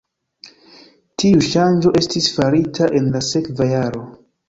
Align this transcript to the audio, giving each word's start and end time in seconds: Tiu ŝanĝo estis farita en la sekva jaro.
Tiu 1.25 1.45
ŝanĝo 1.49 1.93
estis 2.01 2.33
farita 2.41 2.91
en 3.01 3.15
la 3.19 3.25
sekva 3.33 3.73
jaro. 3.79 4.07